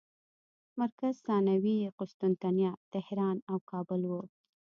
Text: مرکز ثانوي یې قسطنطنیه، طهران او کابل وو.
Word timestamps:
مرکز 0.79 1.15
ثانوي 1.25 1.75
یې 1.83 1.89
قسطنطنیه، 1.99 2.71
طهران 2.93 3.37
او 3.51 3.57
کابل 3.71 4.01
وو. 4.05 4.21